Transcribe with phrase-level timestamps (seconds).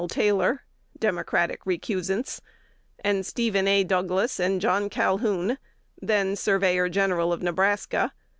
[0.09, 0.63] Taylor
[0.99, 2.41] (Democratic recusants),
[3.03, 3.83] and Stephen A.
[3.83, 5.59] Douglas and John Calhoun
[6.01, 8.11] (then Surveyor General of Nebraska).